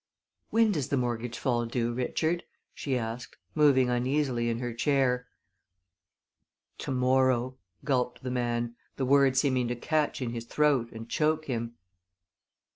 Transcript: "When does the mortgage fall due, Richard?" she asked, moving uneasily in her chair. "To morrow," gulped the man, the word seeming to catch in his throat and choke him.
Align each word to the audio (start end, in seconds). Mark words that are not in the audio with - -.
"When 0.49 0.71
does 0.71 0.89
the 0.89 0.97
mortgage 0.97 1.37
fall 1.37 1.67
due, 1.67 1.93
Richard?" 1.93 2.43
she 2.73 2.97
asked, 2.97 3.37
moving 3.53 3.91
uneasily 3.91 4.49
in 4.49 4.57
her 4.57 4.73
chair. 4.73 5.27
"To 6.79 6.89
morrow," 6.91 7.59
gulped 7.85 8.23
the 8.23 8.31
man, 8.31 8.75
the 8.95 9.05
word 9.05 9.37
seeming 9.37 9.67
to 9.67 9.75
catch 9.75 10.19
in 10.19 10.31
his 10.31 10.45
throat 10.45 10.91
and 10.91 11.07
choke 11.07 11.45
him. 11.45 11.75